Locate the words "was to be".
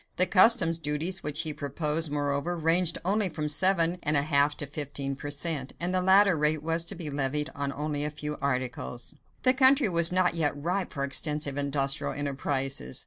6.63-7.11